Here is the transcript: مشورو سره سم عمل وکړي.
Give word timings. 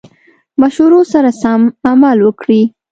مشورو 0.61 0.99
سره 1.13 1.29
سم 1.41 1.61
عمل 1.89 2.17
وکړي. 2.23 2.61